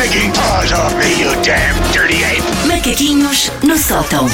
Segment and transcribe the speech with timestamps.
[0.00, 2.40] stinking paws off me, you damn dirty ape!
[2.66, 4.26] Macaquinhos no sótão.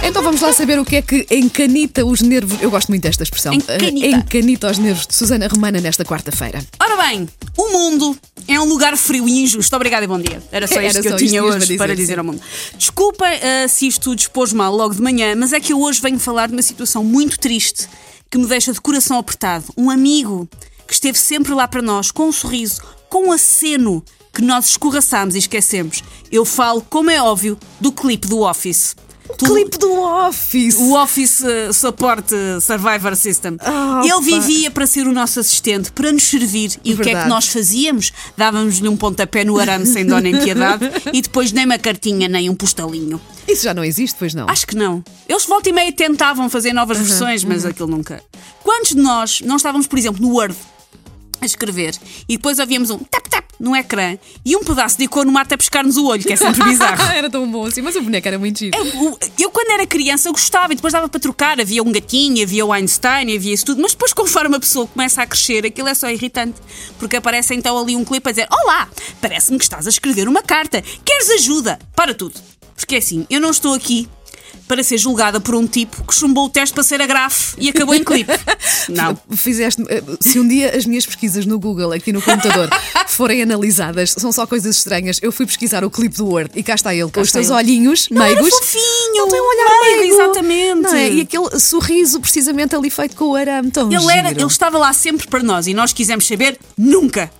[0.00, 2.62] Então vamos lá saber o que é que encanita os nervos.
[2.62, 3.52] Eu gosto muito desta expressão.
[3.52, 4.06] Encanita.
[4.06, 6.64] Eh, encanita os nervos de Susana Romana nesta quarta-feira.
[6.80, 8.16] Ora bem, o mundo
[8.46, 9.74] é um lugar frio e injusto.
[9.74, 10.40] Obrigada e bom dia.
[10.52, 12.00] Era só Era isto que só eu tinha hoje dizer, para sim.
[12.00, 12.40] dizer ao mundo.
[12.78, 16.20] Desculpa ah, se isto dispôs mal logo de manhã, mas é que eu hoje venho
[16.20, 17.88] falar de uma situação muito triste
[18.30, 19.64] que me deixa de coração apertado.
[19.76, 20.48] Um amigo
[20.86, 25.34] que esteve sempre lá para nós, com um sorriso, com um aceno que nós escorraçámos
[25.34, 26.02] e esquecemos.
[26.30, 28.96] Eu falo, como é óbvio, do clipe do Office.
[29.38, 30.74] Tu- Clipe do Office.
[30.76, 33.56] o Office uh, Support uh, Survivor System.
[33.60, 36.72] Ah, Ele vivia para ser o nosso assistente, para nos servir.
[36.84, 37.28] E o que é que Verdade.
[37.28, 38.12] nós fazíamos?
[38.36, 42.50] Dávamos-lhe um pontapé no arame sem dó nem piedade e depois nem uma cartinha nem
[42.50, 43.20] um postalinho.
[43.48, 44.48] Isso já não existe, pois não?
[44.48, 45.02] Acho que não.
[45.28, 48.22] Eles volta e meia tentavam fazer novas Uhum, versões, mas aquilo nunca.
[48.62, 50.54] Quantos de nós não estávamos, por exemplo, no Word
[51.40, 51.96] a escrever
[52.28, 52.98] e depois ouvíamos um
[53.62, 56.36] no ecrã e um pedaço de cor no mato a pescar-nos o olho, que é
[56.36, 57.00] sempre bizarro.
[57.14, 58.76] era tão bom assim, mas o boneco era muito giro.
[58.76, 61.60] Eu, eu, quando era criança, eu gostava e depois dava para trocar.
[61.60, 63.80] Havia um gatinho, havia o Einstein, havia isso tudo.
[63.80, 66.60] Mas depois, conforme a pessoa começa a crescer, aquilo é só irritante.
[66.98, 68.88] Porque aparece então ali um clipe a dizer: Olá,
[69.20, 70.82] parece-me que estás a escrever uma carta.
[71.04, 71.78] Queres ajuda?
[71.94, 72.34] Para tudo.
[72.74, 74.08] Porque é assim, eu não estou aqui
[74.68, 77.68] para ser julgada por um tipo que chumbou o teste para ser a grafe e
[77.70, 78.32] acabou em clipe.
[78.88, 79.18] Não.
[79.36, 79.82] Fizeste.
[79.88, 82.68] eh, Se um dia as minhas pesquisas no Google, aqui no computador,
[83.08, 85.18] forem analisadas, são só coisas estranhas.
[85.22, 87.54] Eu fui pesquisar o clipe do Word e cá está ele, com os teus ele.
[87.54, 88.58] olhinhos Não, era meigos.
[88.58, 90.14] fofinho, Ele tem um olhar meigo, meigo.
[90.22, 90.80] exatamente.
[90.82, 91.10] Não é?
[91.10, 94.40] E aquele sorriso, precisamente ali feito com o arame tão Ele, era, giro.
[94.40, 97.30] ele estava lá sempre para nós e nós quisemos saber nunca.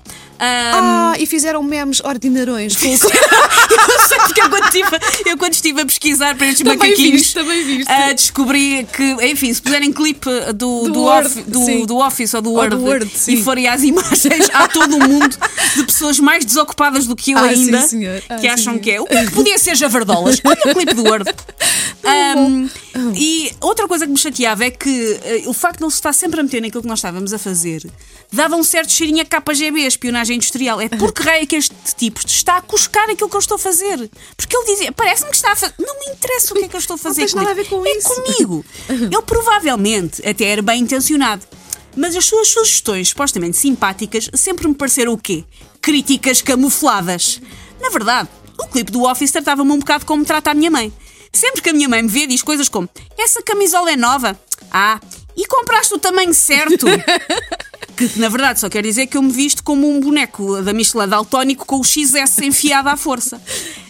[0.45, 4.91] Ah, Ah, e fizeram memes ordinarões com o Eu sei porque eu quando, estive, eu
[4.91, 5.22] quando
[5.73, 7.93] estive a pesquisar para estes Também macaquinhos viste, também viste.
[8.15, 12.43] descobri que, enfim, se puserem clipe do, Do do, Word, off- do- do Office ou
[12.43, 15.37] do Ou Word, do Word, e forem às imagens, há todo um mundo
[15.77, 18.07] de pessoas mais desocupadas do que eu Ah, ainda sim.
[18.07, 18.81] Ah, que sim, acham senhor.
[18.81, 19.01] que é.
[19.01, 20.41] O que é que podia ser javardolas?
[20.45, 21.25] Olha o clipe do Word.
[22.05, 22.69] Ahm,
[23.15, 26.13] e outra coisa que me chateava é que eh, o facto de ele se estar
[26.13, 27.83] sempre a meter naquilo que nós estávamos a fazer
[28.33, 30.81] dava um certo cheirinho a KGB, espionagem industrial.
[30.81, 33.59] É porque raio é que este tipo está a cuscar aquilo que eu estou a
[33.59, 34.11] fazer.
[34.37, 35.75] Porque ele dizia, parece-me que está a fazer.
[35.79, 37.21] Não me interessa o que é que eu estou a fazer.
[37.21, 38.09] tens nada a ver com é isso.
[38.09, 38.65] comigo.
[38.89, 41.43] Ele provavelmente até era bem intencionado.
[41.95, 45.45] Mas as suas sugestões, supostamente simpáticas, sempre me pareceram o quê?
[45.83, 47.39] Críticas camufladas.
[47.79, 50.91] Na verdade, o clipe do Office tratava-me um bocado como trata a minha mãe.
[51.33, 52.89] Sempre que a minha mãe me vê, diz coisas como:
[53.19, 54.39] Essa camisola é nova?
[54.71, 55.01] Ah,
[55.37, 56.87] e compraste o tamanho certo?
[57.97, 61.09] que na verdade só quer dizer que eu me visto como um boneco da Michelin
[61.09, 63.41] daltónico com o XS enfiado à força.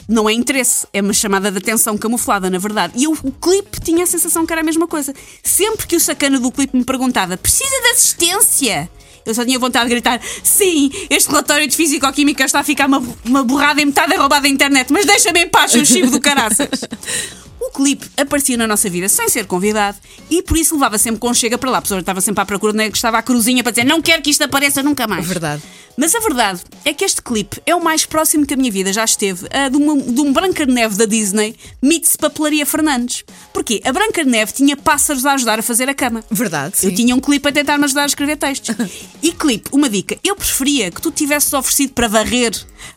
[0.08, 2.94] Não é interesse, é uma chamada de atenção camuflada, na verdade.
[2.97, 5.14] E eu, o clipe tinha a sensação que era a mesma coisa.
[5.42, 8.91] Sempre que o sacana do clipe me perguntava: precisa de assistência?
[9.25, 13.03] Eu só tinha vontade de gritar: sim, este relatório de físico-química está a ficar uma,
[13.25, 16.69] uma borrada e metade roubada da internet, mas deixa-me em paz, seu chivo do caraças.
[17.75, 19.97] Clipe aparecia na nossa vida sem ser convidado
[20.31, 21.78] e por isso levava sempre com chega para lá.
[21.78, 24.22] A pessoa estava sempre à procura, né, que estava à cruzinha para dizer não quero
[24.22, 25.27] que isto apareça nunca mais.
[25.27, 25.62] Verdade.
[25.94, 28.91] Mas a verdade é que este clipe é o mais próximo que a minha vida
[28.94, 33.25] já esteve ah, de, uma- de um Branca de Neve da Disney meets Papelaria Fernandes.
[33.53, 33.81] Porquê?
[33.84, 36.25] A Branca de Neve tinha pássaros a ajudar a fazer a cama.
[36.31, 36.87] Verdade, sim.
[36.89, 38.75] Eu tinha um clipe a tentar me ajudar a escrever textos.
[39.22, 42.50] E clipe, uma dica, eu preferia que tu tivesses oferecido para varrer,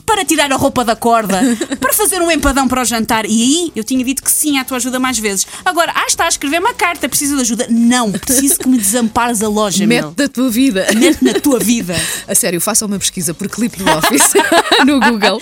[0.06, 1.40] para tirar a roupa da corda,
[1.80, 3.26] para fazer um empadão para o jantar.
[3.28, 5.46] E aí eu tinha dito que sim à tua ajuda mais vezes.
[5.64, 7.68] Agora, ah, está a escrever uma carta, preciso de ajuda.
[7.70, 10.12] Não, preciso que me desampares a loja, Mete meu.
[10.12, 10.88] da tua vida.
[10.96, 11.96] Mete na tua vida.
[12.28, 14.34] A sério, façam uma pesquisa por clipe do Office
[14.86, 15.42] no Google.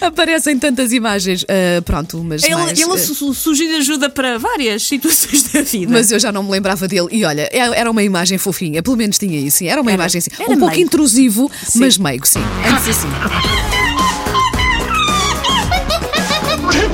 [0.00, 1.44] Aparecem tantas imagens.
[1.48, 2.42] ah, pronto, mas.
[2.44, 5.92] Ele, mais, ele ah, su- sugere ajuda para várias situações da vida.
[5.92, 7.08] Mas eu já não me lembrava dele.
[7.10, 9.58] E olha, é- era uma imagem fofinha, pelo menos tinha isso.
[9.58, 9.68] sim.
[9.68, 10.02] Era uma Era.
[10.02, 10.80] imagem assim, um pouco meigo.
[10.80, 11.80] intrusivo, Sim.
[11.80, 12.40] mas meigo, sim.
[12.66, 13.89] Antes assim.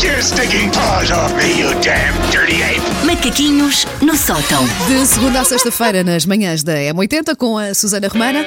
[0.07, 2.81] Your stinking paws off me, you damn dirty ape!
[3.05, 4.65] Macaquinhos no sótão.
[4.87, 8.47] De segunda a sexta-feira, nas manhãs da M80, com a Susana Romana.